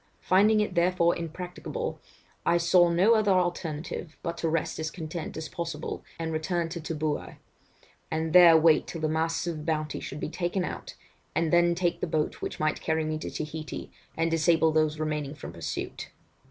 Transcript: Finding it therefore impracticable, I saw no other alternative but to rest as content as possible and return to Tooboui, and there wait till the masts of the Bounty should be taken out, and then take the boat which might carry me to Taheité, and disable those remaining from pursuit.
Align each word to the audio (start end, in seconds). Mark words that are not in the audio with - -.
Finding 0.21 0.61
it 0.61 0.73
therefore 0.73 1.15
impracticable, 1.15 1.99
I 2.43 2.57
saw 2.57 2.89
no 2.89 3.13
other 3.13 3.33
alternative 3.33 4.17
but 4.23 4.35
to 4.39 4.49
rest 4.49 4.79
as 4.79 4.89
content 4.89 5.37
as 5.37 5.47
possible 5.47 6.03
and 6.17 6.33
return 6.33 6.69
to 6.69 6.81
Tooboui, 6.81 7.37
and 8.09 8.33
there 8.33 8.57
wait 8.57 8.87
till 8.87 9.01
the 9.01 9.07
masts 9.07 9.45
of 9.45 9.57
the 9.57 9.63
Bounty 9.63 9.99
should 9.99 10.19
be 10.19 10.29
taken 10.29 10.63
out, 10.63 10.95
and 11.35 11.53
then 11.53 11.75
take 11.75 12.01
the 12.01 12.07
boat 12.07 12.41
which 12.41 12.59
might 12.59 12.81
carry 12.81 13.05
me 13.05 13.19
to 13.19 13.29
Taheité, 13.29 13.91
and 14.17 14.31
disable 14.31 14.71
those 14.71 14.97
remaining 14.99 15.35
from 15.35 15.53
pursuit. 15.53 16.09